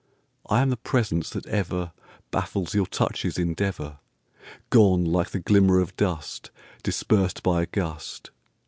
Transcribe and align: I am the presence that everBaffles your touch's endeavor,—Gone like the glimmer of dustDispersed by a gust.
I 0.49 0.61
am 0.63 0.71
the 0.71 0.77
presence 0.77 1.29
that 1.29 1.45
everBaffles 1.45 2.73
your 2.73 2.87
touch's 2.87 3.37
endeavor,—Gone 3.37 5.05
like 5.05 5.29
the 5.29 5.39
glimmer 5.39 5.79
of 5.79 5.95
dustDispersed 5.95 7.43
by 7.43 7.61
a 7.61 7.65
gust. 7.67 8.31